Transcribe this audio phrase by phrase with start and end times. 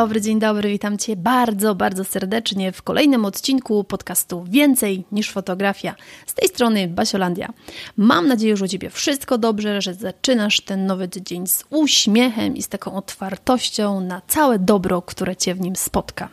[0.00, 5.94] Dobry, dzień dobry, witam Cię bardzo, bardzo serdecznie w kolejnym odcinku podcastu Więcej niż fotografia.
[6.26, 7.52] Z tej strony Basiolandia.
[7.96, 12.62] Mam nadzieję, że u Ciebie wszystko dobrze, że zaczynasz ten nowy tydzień z uśmiechem i
[12.62, 16.28] z taką otwartością na całe dobro, które Cię w nim spotka.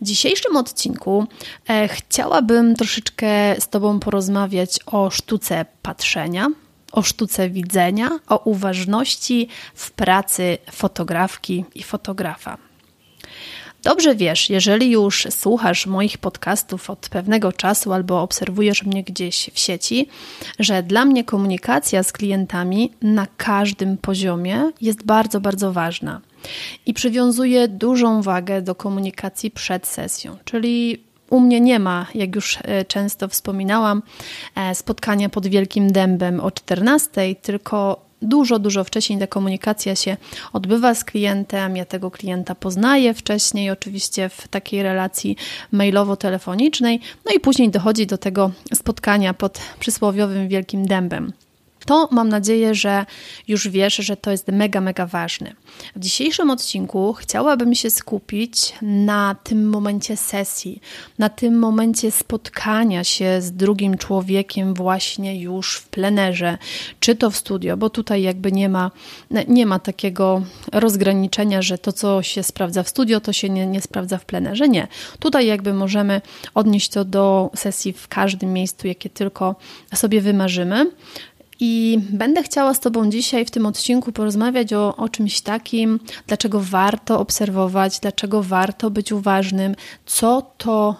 [0.00, 1.26] W dzisiejszym odcinku
[1.68, 6.48] e, chciałabym troszeczkę z Tobą porozmawiać o sztuce patrzenia,
[6.92, 12.58] o sztuce widzenia, o uważności w pracy fotografki i fotografa.
[13.82, 19.58] Dobrze wiesz, jeżeli już słuchasz moich podcastów od pewnego czasu albo obserwujesz mnie gdzieś w
[19.58, 20.08] sieci,
[20.58, 26.20] że dla mnie komunikacja z klientami na każdym poziomie jest bardzo, bardzo ważna.
[26.86, 32.58] I przywiązuję dużą wagę do komunikacji przed sesją, czyli u mnie nie ma, jak już
[32.62, 34.02] e, często wspominałam,
[34.54, 40.16] e, spotkania pod Wielkim Dębem o 14, tylko dużo, dużo wcześniej ta komunikacja się
[40.52, 41.76] odbywa z klientem.
[41.76, 45.36] Ja tego klienta poznaję wcześniej, oczywiście w takiej relacji
[45.72, 51.32] mailowo-telefonicznej, no i później dochodzi do tego spotkania pod przysłowiowym Wielkim Dębem
[51.86, 53.06] to mam nadzieję, że
[53.48, 55.52] już wiesz, że to jest mega, mega ważne.
[55.96, 60.80] W dzisiejszym odcinku chciałabym się skupić na tym momencie sesji,
[61.18, 66.58] na tym momencie spotkania się z drugim człowiekiem właśnie już w plenerze,
[67.00, 68.90] czy to w studio, bo tutaj jakby nie ma,
[69.48, 70.42] nie ma takiego
[70.72, 74.68] rozgraniczenia, że to, co się sprawdza w studio, to się nie, nie sprawdza w plenerze.
[74.68, 74.88] Nie.
[75.18, 76.20] Tutaj jakby możemy
[76.54, 79.56] odnieść to do sesji w każdym miejscu, jakie tylko
[79.94, 80.90] sobie wymarzymy.
[81.60, 86.60] I będę chciała z Tobą dzisiaj w tym odcinku porozmawiać o, o czymś takim, dlaczego
[86.60, 89.74] warto obserwować, dlaczego warto być uważnym,
[90.06, 90.96] co to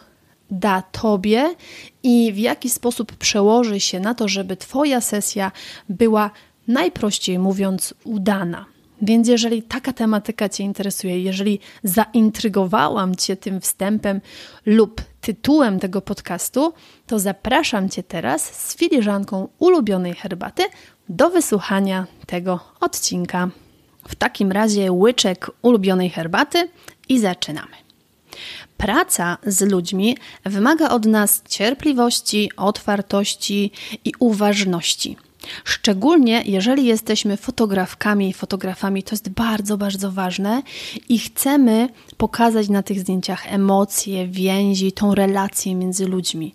[0.50, 1.54] da Tobie
[2.02, 5.52] i w jaki sposób przełoży się na to, żeby Twoja sesja
[5.88, 6.30] była
[6.68, 8.66] najprościej mówiąc udana.
[9.02, 14.20] Więc jeżeli taka tematyka Cię interesuje, jeżeli zaintrygowałam Cię tym wstępem
[14.66, 16.72] lub tytułem tego podcastu,
[17.06, 20.62] to zapraszam Cię teraz z filiżanką ulubionej herbaty
[21.08, 23.50] do wysłuchania tego odcinka.
[24.08, 26.68] W takim razie łyczek ulubionej herbaty
[27.08, 27.76] i zaczynamy.
[28.76, 33.72] Praca z ludźmi wymaga od nas cierpliwości, otwartości
[34.04, 35.16] i uważności.
[35.64, 40.62] Szczególnie jeżeli jesteśmy fotografkami i fotografami, to jest bardzo, bardzo ważne
[41.08, 46.54] i chcemy pokazać na tych zdjęciach emocje, więzi, tą relację między ludźmi.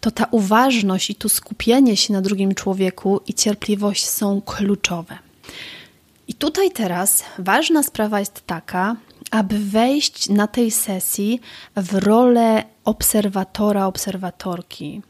[0.00, 5.18] To ta uważność i to skupienie się na drugim człowieku i cierpliwość są kluczowe.
[6.28, 8.96] I tutaj teraz ważna sprawa jest taka,
[9.30, 11.40] aby wejść na tej sesji
[11.76, 15.02] w rolę obserwatora, obserwatorki.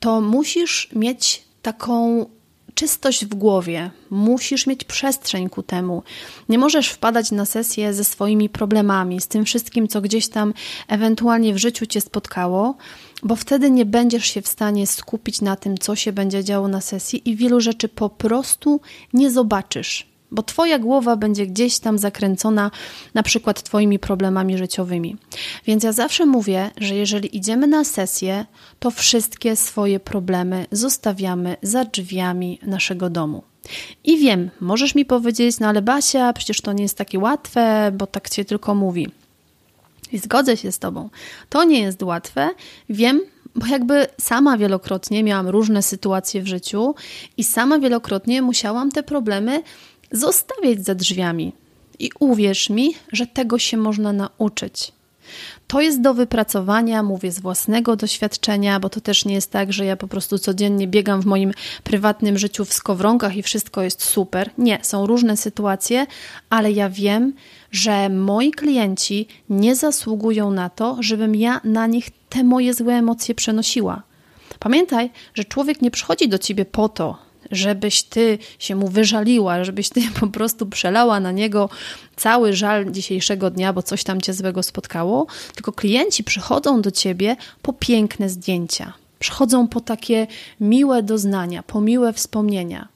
[0.00, 2.26] To musisz mieć taką
[2.74, 6.02] czystość w głowie, musisz mieć przestrzeń ku temu.
[6.48, 10.54] Nie możesz wpadać na sesję ze swoimi problemami, z tym wszystkim, co gdzieś tam
[10.88, 12.76] ewentualnie w życiu cię spotkało,
[13.22, 16.80] bo wtedy nie będziesz się w stanie skupić na tym, co się będzie działo na
[16.80, 18.80] sesji i wielu rzeczy po prostu
[19.12, 22.70] nie zobaczysz bo Twoja głowa będzie gdzieś tam zakręcona
[23.14, 25.16] na przykład Twoimi problemami życiowymi.
[25.66, 28.46] Więc ja zawsze mówię, że jeżeli idziemy na sesję,
[28.78, 33.42] to wszystkie swoje problemy zostawiamy za drzwiami naszego domu.
[34.04, 38.06] I wiem, możesz mi powiedzieć, no ale Basia, przecież to nie jest takie łatwe, bo
[38.06, 39.08] tak się tylko mówi.
[40.12, 41.10] I zgodzę się z Tobą.
[41.48, 42.50] To nie jest łatwe.
[42.90, 43.20] Wiem,
[43.56, 46.94] bo jakby sama wielokrotnie miałam różne sytuacje w życiu
[47.36, 49.62] i sama wielokrotnie musiałam te problemy
[50.12, 51.52] zostawiać za drzwiami.
[51.98, 54.92] I uwierz mi, że tego się można nauczyć.
[55.66, 59.84] To jest do wypracowania, mówię z własnego doświadczenia, bo to też nie jest tak, że
[59.84, 61.52] ja po prostu codziennie biegam w moim
[61.84, 64.50] prywatnym życiu w skowronkach i wszystko jest super.
[64.58, 66.06] Nie, są różne sytuacje,
[66.50, 67.32] ale ja wiem,
[67.70, 73.34] że moi klienci nie zasługują na to, żebym ja na nich te moje złe emocje
[73.34, 74.02] przenosiła.
[74.58, 79.88] Pamiętaj, że człowiek nie przychodzi do ciebie po to, żebyś ty się mu wyżaliła, żebyś
[79.88, 81.68] ty po prostu przelała na niego
[82.16, 87.36] cały żal dzisiejszego dnia, bo coś tam cię złego spotkało, tylko klienci przychodzą do ciebie
[87.62, 88.92] po piękne zdjęcia.
[89.18, 90.26] Przychodzą po takie
[90.60, 92.88] miłe doznania, po miłe wspomnienia.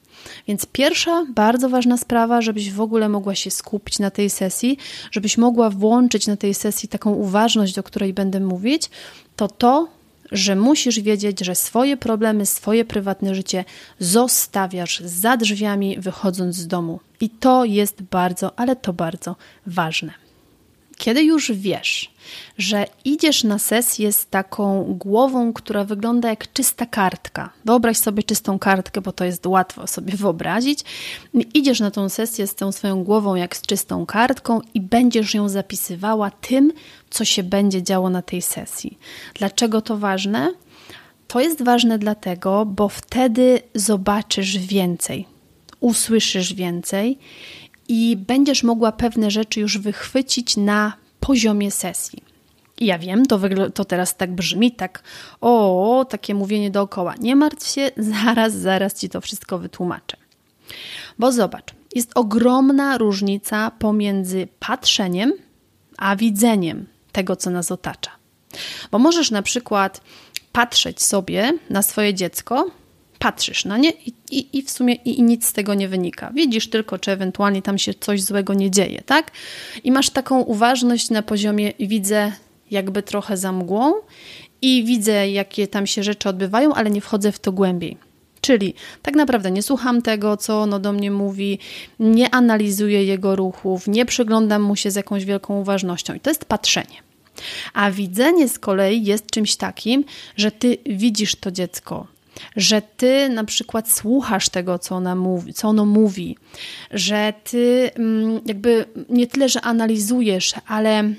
[0.47, 4.77] Więc pierwsza bardzo ważna sprawa, żebyś w ogóle mogła się skupić na tej sesji,
[5.11, 8.89] żebyś mogła włączyć na tej sesji taką uważność, o której będę mówić,
[9.35, 9.87] to to,
[10.31, 13.65] że musisz wiedzieć, że swoje problemy, swoje prywatne życie
[13.99, 16.99] zostawiasz za drzwiami, wychodząc z domu.
[17.19, 19.35] I to jest bardzo, ale to bardzo
[19.67, 20.30] ważne.
[21.01, 22.11] Kiedy już wiesz,
[22.57, 27.49] że idziesz na sesję z taką głową, która wygląda jak czysta kartka.
[27.65, 30.79] Wyobraź sobie czystą kartkę, bo to jest łatwo sobie wyobrazić.
[31.53, 35.49] Idziesz na tą sesję z tą swoją głową jak z czystą kartką i będziesz ją
[35.49, 36.73] zapisywała tym,
[37.09, 38.97] co się będzie działo na tej sesji.
[39.33, 40.53] Dlaczego to ważne?
[41.27, 45.25] To jest ważne dlatego, bo wtedy zobaczysz więcej,
[45.79, 47.17] usłyszysz więcej
[47.91, 52.23] i będziesz mogła pewne rzeczy już wychwycić na poziomie sesji.
[52.79, 53.39] I ja wiem, to,
[53.73, 55.03] to teraz tak brzmi, tak
[55.41, 57.15] o, takie mówienie dookoła.
[57.19, 57.91] Nie martw się,
[58.23, 60.17] zaraz, zaraz ci to wszystko wytłumaczę.
[61.19, 65.33] Bo zobacz, jest ogromna różnica pomiędzy patrzeniem
[65.97, 68.11] a widzeniem tego, co nas otacza.
[68.91, 70.01] Bo możesz na przykład
[70.51, 72.71] patrzeć sobie na swoje dziecko
[73.21, 76.31] patrzysz na nie i, i, i w sumie i, i, nic z tego nie wynika.
[76.33, 79.31] Widzisz tylko, czy ewentualnie tam się coś złego nie dzieje, tak?
[79.83, 82.31] I masz taką uważność na poziomie widzę
[82.71, 83.93] jakby trochę za mgłą
[84.61, 87.97] i widzę, jakie tam się rzeczy odbywają, ale nie wchodzę w to głębiej.
[88.41, 91.59] Czyli tak naprawdę nie słucham tego, co ono do mnie mówi,
[91.99, 96.13] nie analizuję jego ruchów, nie przyglądam mu się z jakąś wielką uważnością.
[96.13, 96.97] I to jest patrzenie.
[97.73, 100.03] A widzenie z kolei jest czymś takim,
[100.35, 102.07] że ty widzisz to dziecko,
[102.55, 106.37] że ty na przykład słuchasz tego, co, ona mówi, co ono mówi,
[106.91, 111.13] że ty mm, jakby nie tyle, że analizujesz, ale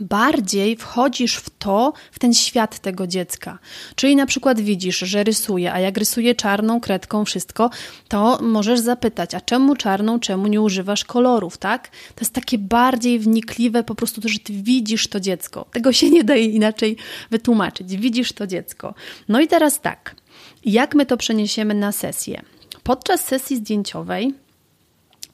[0.00, 3.58] bardziej wchodzisz w to, w ten świat tego dziecka.
[3.94, 7.70] Czyli na przykład widzisz, że rysuje, a jak rysuje czarną kredką wszystko,
[8.08, 11.88] to możesz zapytać, a czemu czarną, czemu nie używasz kolorów, tak?
[11.88, 15.66] To jest takie bardziej wnikliwe po prostu to, że ty widzisz to dziecko.
[15.72, 16.96] Tego się nie da inaczej
[17.30, 17.96] wytłumaczyć.
[17.96, 18.94] Widzisz to dziecko.
[19.28, 20.16] No i teraz tak,
[20.64, 22.42] jak my to przeniesiemy na sesję?
[22.82, 24.34] Podczas sesji zdjęciowej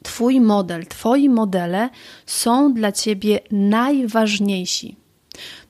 [0.03, 1.91] Twój model, Twoi modele
[2.27, 4.97] są dla Ciebie najważniejsi.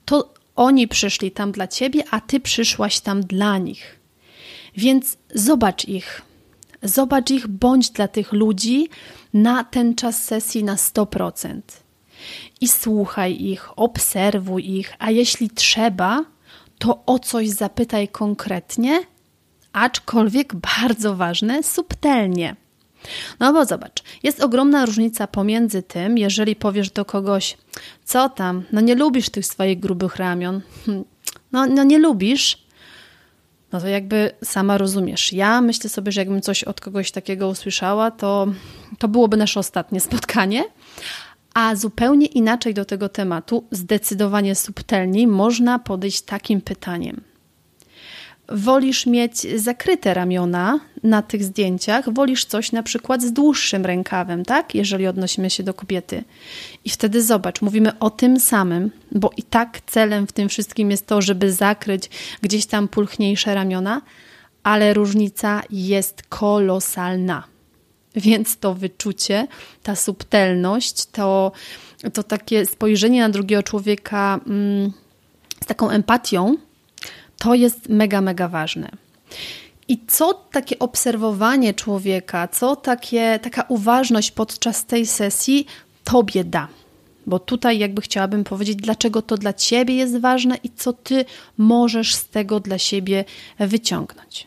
[0.04, 3.98] To oni przyszli tam dla Ciebie, a Ty przyszłaś tam dla nich.
[4.76, 6.22] Więc zobacz ich.
[6.82, 8.88] Zobacz ich, bądź dla tych ludzi
[9.34, 11.60] na ten czas sesji na 100%.
[12.60, 16.24] I słuchaj ich, obserwuj ich, a jeśli trzeba,
[16.78, 19.00] to o coś zapytaj konkretnie,
[19.72, 22.56] aczkolwiek bardzo ważne, subtelnie.
[23.40, 27.56] No bo zobacz, jest ogromna różnica pomiędzy tym, jeżeli powiesz do kogoś,
[28.04, 31.04] co tam, no nie lubisz tych swoich grubych ramion, hm,
[31.52, 32.68] no, no nie lubisz,
[33.72, 35.32] no to jakby sama rozumiesz.
[35.32, 38.46] Ja myślę sobie, że jakbym coś od kogoś takiego usłyszała, to,
[38.98, 40.64] to byłoby nasze ostatnie spotkanie.
[41.54, 47.27] A zupełnie inaczej do tego tematu, zdecydowanie subtelniej, można podejść takim pytaniem
[48.48, 54.74] wolisz mieć zakryte ramiona na tych zdjęciach, wolisz coś na przykład z dłuższym rękawem, tak?
[54.74, 56.24] Jeżeli odnosimy się do kobiety.
[56.84, 61.06] I wtedy zobacz, mówimy o tym samym, bo i tak celem w tym wszystkim jest
[61.06, 62.10] to, żeby zakryć
[62.42, 64.02] gdzieś tam pulchniejsze ramiona,
[64.62, 67.44] ale różnica jest kolosalna.
[68.16, 69.46] Więc to wyczucie,
[69.82, 71.52] ta subtelność, to,
[72.12, 74.92] to takie spojrzenie na drugiego człowieka mm,
[75.62, 76.56] z taką empatią,
[77.38, 78.90] to jest mega, mega ważne.
[79.88, 85.66] I co takie obserwowanie człowieka, co takie, taka uważność podczas tej sesji
[86.04, 86.68] tobie da?
[87.26, 91.24] Bo tutaj jakby chciałabym powiedzieć, dlaczego to dla ciebie jest ważne i co ty
[91.58, 93.24] możesz z tego dla siebie
[93.58, 94.46] wyciągnąć.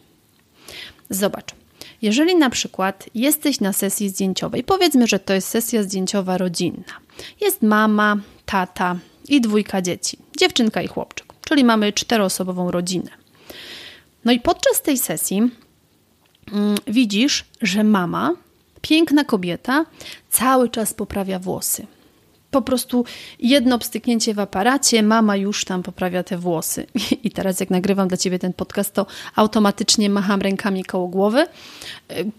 [1.09, 1.55] Zobacz.
[2.01, 6.93] Jeżeli na przykład jesteś na sesji zdjęciowej, powiedzmy, że to jest sesja zdjęciowa rodzinna.
[7.41, 8.95] Jest mama, tata
[9.29, 13.09] i dwójka dzieci, dziewczynka i chłopczyk czyli mamy czteroosobową rodzinę.
[14.25, 15.37] No i podczas tej sesji
[16.51, 18.33] mm, widzisz, że mama,
[18.81, 19.85] piękna kobieta,
[20.29, 21.87] cały czas poprawia włosy.
[22.51, 23.05] Po prostu
[23.39, 26.87] jedno pstyknięcie w aparacie, mama już tam poprawia te włosy.
[27.23, 29.05] I teraz, jak nagrywam dla ciebie ten podcast, to
[29.35, 31.47] automatycznie macham rękami koło głowy.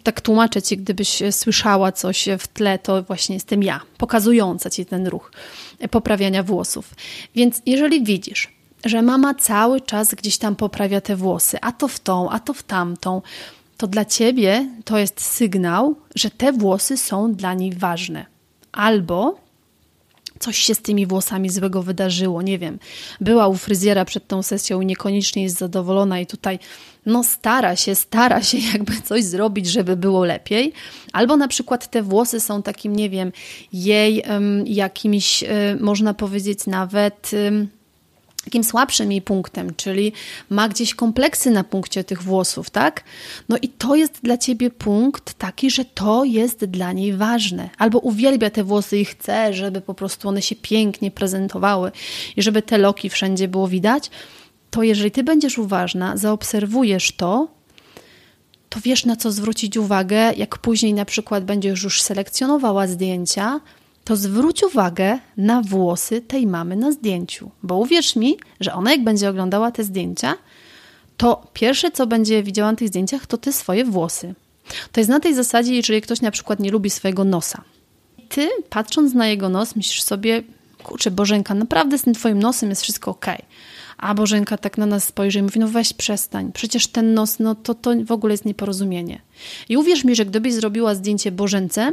[0.02, 5.06] Tak tłumaczę ci, gdybyś słyszała coś w tle, to właśnie jestem ja, pokazująca ci ten
[5.06, 5.32] ruch
[5.90, 6.94] poprawiania włosów.
[7.34, 12.00] Więc jeżeli widzisz, że mama cały czas gdzieś tam poprawia te włosy, a to w
[12.00, 13.22] tą, a to w tamtą,
[13.76, 18.26] to dla ciebie to jest sygnał, że te włosy są dla niej ważne.
[18.72, 19.42] Albo
[20.42, 22.78] coś się z tymi włosami złego wydarzyło, nie wiem.
[23.20, 26.58] Była u fryzjera przed tą sesją i niekoniecznie jest zadowolona i tutaj
[27.06, 30.72] no stara się, stara się jakby coś zrobić, żeby było lepiej.
[31.12, 33.32] Albo na przykład te włosy są takim, nie wiem,
[33.72, 37.30] jej um, jakimś, um, można powiedzieć nawet...
[37.46, 37.68] Um,
[38.44, 40.12] takim słabszym jej punktem, czyli
[40.50, 43.04] ma gdzieś kompleksy na punkcie tych włosów, tak?
[43.48, 47.70] No i to jest dla ciebie punkt taki, że to jest dla niej ważne.
[47.78, 51.92] Albo uwielbia te włosy i chce, żeby po prostu one się pięknie prezentowały
[52.36, 54.10] i żeby te loki wszędzie było widać.
[54.70, 57.48] To jeżeli ty będziesz uważna, zaobserwujesz to,
[58.68, 63.60] to wiesz na co zwrócić uwagę, jak później na przykład będziesz już selekcjonowała zdjęcia,
[64.04, 67.50] to zwróć uwagę na włosy tej mamy na zdjęciu.
[67.62, 70.34] Bo uwierz mi, że ona jak będzie oglądała te zdjęcia,
[71.16, 74.34] to pierwsze, co będzie widziała na tych zdjęciach, to te swoje włosy.
[74.92, 77.62] To jest na tej zasadzie, jeżeli ktoś na przykład nie lubi swojego nosa.
[78.28, 80.42] Ty, patrząc na jego nos, myślisz sobie,
[80.82, 83.26] kurczę, Bożenka, naprawdę z tym twoim nosem jest wszystko ok.
[84.02, 87.54] A Bożenka tak na nas spojrzy i mówi, no weź przestań, przecież ten nos, no
[87.54, 89.22] to, to w ogóle jest nieporozumienie.
[89.68, 91.92] I uwierz mi, że gdybyś zrobiła zdjęcie Bożence,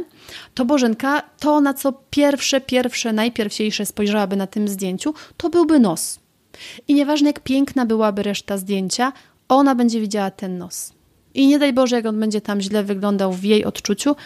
[0.54, 6.18] to Bożenka, to na co pierwsze, pierwsze, najpierwsiejsze spojrzałaby na tym zdjęciu, to byłby nos.
[6.88, 9.12] I nieważne jak piękna byłaby reszta zdjęcia,
[9.48, 10.92] ona będzie widziała ten nos.
[11.34, 14.16] I nie daj Boże, jak on będzie tam źle wyglądał w jej odczuciu,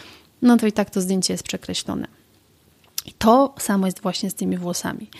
[0.43, 2.24] no to i tak to zdjęcie jest przekreślone.
[3.06, 5.11] I to samo jest właśnie z tymi włosami.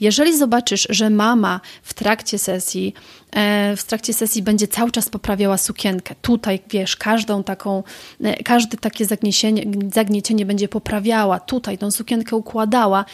[0.00, 2.94] Jeżeli zobaczysz, że mama w trakcie sesji,
[3.30, 7.82] e, w trakcie sesji będzie cały czas poprawiała sukienkę, tutaj wiesz, każdą taką,
[8.22, 9.64] e, każde takie zagniecienie,
[9.94, 13.04] zagniecienie będzie poprawiała, tutaj tą sukienkę układała,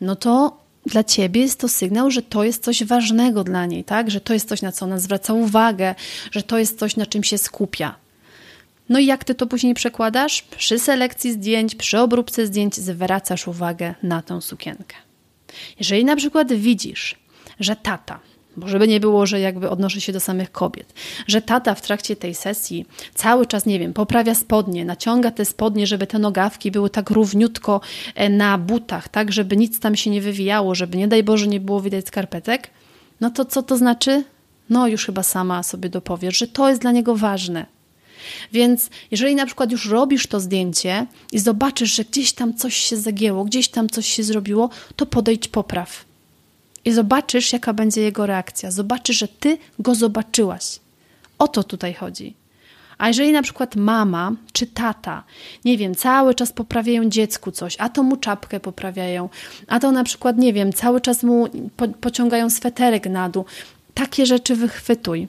[0.00, 4.10] no to dla ciebie jest to sygnał, że to jest coś ważnego dla niej, tak?
[4.10, 5.94] Że to jest coś, na co ona zwraca uwagę,
[6.32, 7.94] że to jest coś, na czym się skupia.
[8.90, 10.42] No i jak ty to później przekładasz?
[10.42, 14.96] Przy selekcji zdjęć, przy obróbce zdjęć zwracasz uwagę na tą sukienkę.
[15.78, 17.16] Jeżeli na przykład widzisz,
[17.60, 18.20] że tata,
[18.56, 20.94] bo żeby nie było, że jakby odnoszę się do samych kobiet,
[21.26, 25.86] że tata w trakcie tej sesji cały czas, nie wiem, poprawia spodnie, naciąga te spodnie,
[25.86, 27.80] żeby te nogawki były tak równiutko
[28.14, 31.60] e, na butach, tak, żeby nic tam się nie wywijało, żeby nie daj Boże nie
[31.60, 32.70] było widać skarpetek,
[33.20, 34.24] no to co to znaczy?
[34.70, 37.66] No już chyba sama sobie dopowiesz, że to jest dla niego ważne,
[38.52, 42.96] więc jeżeli na przykład już robisz to zdjęcie i zobaczysz, że gdzieś tam coś się
[42.96, 46.04] zagięło, gdzieś tam coś się zrobiło, to podejdź popraw.
[46.84, 48.70] I zobaczysz, jaka będzie jego reakcja.
[48.70, 50.80] Zobaczysz, że ty go zobaczyłaś.
[51.38, 52.34] O to tutaj chodzi.
[52.98, 55.24] A jeżeli na przykład mama czy tata,
[55.64, 59.28] nie wiem, cały czas poprawiają dziecku coś, a to mu czapkę poprawiają,
[59.66, 63.44] a to na przykład, nie wiem, cały czas mu po, pociągają sweterek na dół,
[63.94, 65.28] takie rzeczy wychwytuj.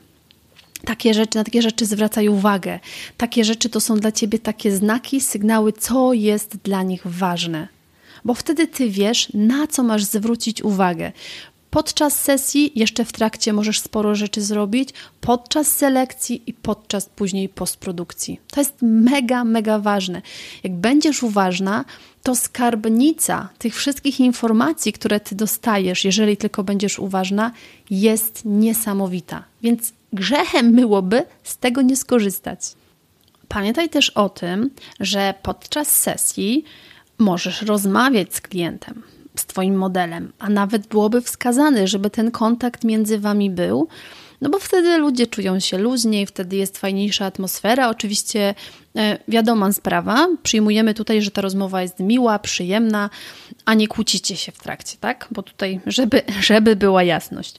[0.85, 2.79] Takie rzeczy, na takie rzeczy zwracaj uwagę.
[3.17, 7.67] Takie rzeczy to są dla ciebie takie znaki, sygnały, co jest dla nich ważne.
[8.25, 11.11] Bo wtedy ty wiesz, na co masz zwrócić uwagę.
[11.69, 14.89] Podczas sesji, jeszcze w trakcie możesz sporo rzeczy zrobić,
[15.21, 18.39] podczas selekcji i podczas później postprodukcji.
[18.51, 20.21] To jest mega, mega ważne.
[20.63, 21.85] Jak będziesz uważna,
[22.23, 27.51] to skarbnica tych wszystkich informacji, które ty dostajesz, jeżeli tylko będziesz uważna,
[27.89, 29.43] jest niesamowita.
[29.61, 32.59] Więc grzechem byłoby z tego nie skorzystać.
[33.47, 36.63] Pamiętaj też o tym, że podczas sesji
[37.17, 39.03] możesz rozmawiać z klientem,
[39.35, 43.87] z Twoim modelem, a nawet byłoby wskazane, żeby ten kontakt między Wami był,
[44.41, 47.89] no bo wtedy ludzie czują się luźniej, wtedy jest fajniejsza atmosfera.
[47.89, 48.55] Oczywiście
[48.95, 53.09] e, wiadoma sprawa, przyjmujemy tutaj, że ta rozmowa jest miła, przyjemna,
[53.65, 55.27] a nie kłócicie się w trakcie, tak?
[55.31, 57.55] Bo tutaj, żeby, żeby była jasność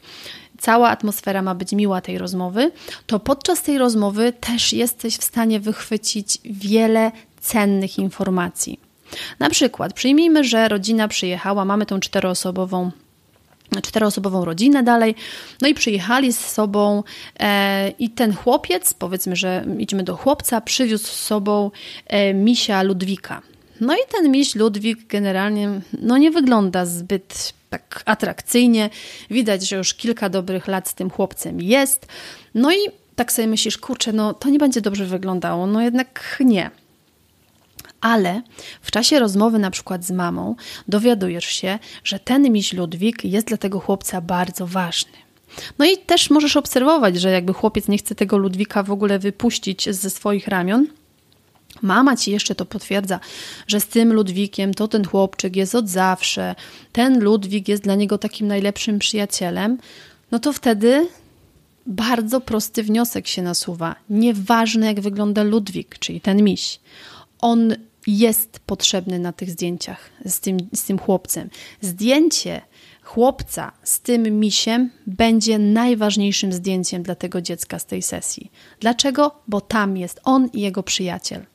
[0.62, 2.72] cała atmosfera ma być miła tej rozmowy,
[3.06, 8.80] to podczas tej rozmowy też jesteś w stanie wychwycić wiele cennych informacji.
[9.38, 12.90] Na przykład, przyjmijmy, że rodzina przyjechała, mamy tą czteroosobową
[13.82, 15.14] czteroosobową rodzinę dalej,
[15.60, 17.02] no i przyjechali z sobą
[17.40, 21.70] e, i ten chłopiec, powiedzmy, że idziemy do chłopca, przywiózł z sobą
[22.06, 23.42] e, misia Ludwika.
[23.80, 28.90] No i ten miś Ludwik generalnie no nie wygląda zbyt tak atrakcyjnie.
[29.30, 32.06] Widać, że już kilka dobrych lat z tym chłopcem jest.
[32.54, 32.78] No i
[33.16, 35.66] tak sobie myślisz, kurczę, no to nie będzie dobrze wyglądało.
[35.66, 36.70] No jednak nie.
[38.00, 38.42] Ale
[38.82, 40.56] w czasie rozmowy na przykład z mamą
[40.88, 45.12] dowiadujesz się, że ten miś Ludwik jest dla tego chłopca bardzo ważny.
[45.78, 49.94] No i też możesz obserwować, że jakby chłopiec nie chce tego Ludwika w ogóle wypuścić
[49.94, 50.86] ze swoich ramion,
[51.82, 53.20] Mama ci jeszcze to potwierdza,
[53.66, 56.54] że z tym Ludwikiem to ten chłopczyk jest od zawsze,
[56.92, 59.78] ten Ludwik jest dla niego takim najlepszym przyjacielem,
[60.30, 61.08] no to wtedy
[61.86, 63.96] bardzo prosty wniosek się nasuwa.
[64.10, 66.80] Nieważne, jak wygląda Ludwik, czyli ten miś.
[67.40, 67.74] On
[68.06, 71.50] jest potrzebny na tych zdjęciach z tym, z tym chłopcem.
[71.80, 72.60] Zdjęcie
[73.02, 78.50] chłopca z tym misiem będzie najważniejszym zdjęciem dla tego dziecka z tej sesji.
[78.80, 79.34] Dlaczego?
[79.48, 81.46] Bo tam jest on i jego przyjaciel.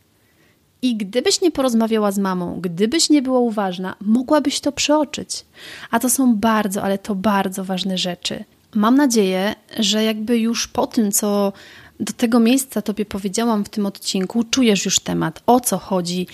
[0.82, 5.46] I gdybyś nie porozmawiała z mamą, gdybyś nie była uważna, mogłabyś to przeoczyć.
[5.92, 8.44] A to są bardzo, ale to bardzo ważne rzeczy.
[8.76, 11.54] Mam nadzieję, że jakby już po tym, co
[12.00, 16.28] do tego miejsca Tobie powiedziałam w tym odcinku, czujesz już temat, o co chodzi,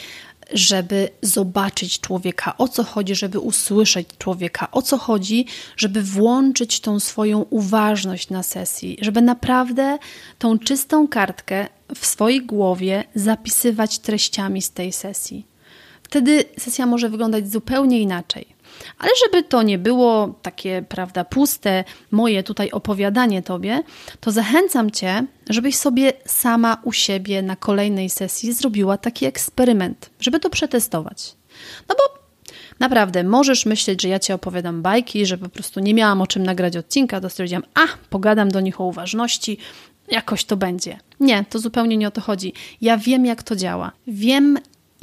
[0.54, 5.46] żeby zobaczyć człowieka, o co chodzi, żeby usłyszeć człowieka, o co chodzi,
[5.78, 9.98] żeby włączyć tą swoją uważność na sesji, żeby naprawdę
[10.40, 15.46] tą czystą kartkę w swojej głowie zapisywać treściami z tej sesji.
[16.04, 18.46] Wtedy sesja może wyglądać zupełnie inaczej.
[19.00, 23.84] Ale żeby to nie było takie, prawda, puste, moje tutaj opowiadanie tobie,
[24.20, 30.40] to zachęcam cię, żebyś sobie sama u siebie na kolejnej sesji zrobiła taki eksperyment, żeby
[30.40, 31.36] to przetestować.
[31.90, 32.24] No bo
[32.80, 36.44] Naprawdę, możesz myśleć, że ja ci opowiadam bajki, że po prostu nie miałam o czym
[36.44, 39.58] nagrać odcinka, to stwierdziłam, a, pogadam do nich o uważności,
[40.12, 41.00] jakoś to będzie.
[41.20, 42.54] Nie, to zupełnie nie o to chodzi.
[42.82, 43.92] Ja wiem, jak to działa.
[44.08, 44.58] Wiem,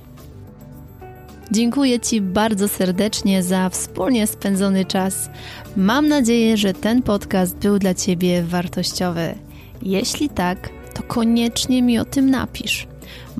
[1.53, 5.31] Dziękuję Ci bardzo serdecznie za wspólnie spędzony czas.
[5.77, 9.35] Mam nadzieję, że ten podcast był dla Ciebie wartościowy.
[9.83, 12.87] Jeśli tak, to koniecznie mi o tym napisz.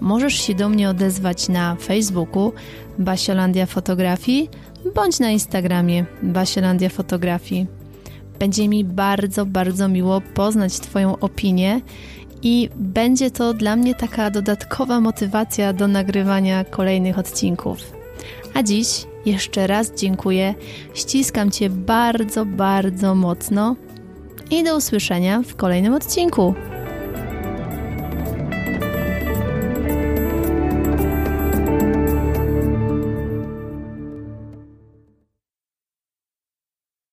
[0.01, 2.53] Możesz się do mnie odezwać na Facebooku
[2.99, 4.49] Basiolandia Fotografii
[4.95, 7.67] bądź na Instagramie Basiolandia Fotografii.
[8.39, 11.81] Będzie mi bardzo, bardzo miło poznać Twoją opinię
[12.43, 18.00] i będzie to dla mnie taka dodatkowa motywacja do nagrywania kolejnych odcinków.
[18.55, 20.55] A dziś jeszcze raz dziękuję,
[20.95, 23.77] ściskam Cię bardzo, bardzo mocno
[24.51, 26.55] i do usłyszenia w kolejnym odcinku.